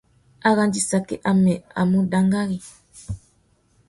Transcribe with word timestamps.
Arandissaki 0.49 1.15
amê 1.31 1.55
i 1.79 1.83
mú 1.89 1.99
dangari. 2.11 2.57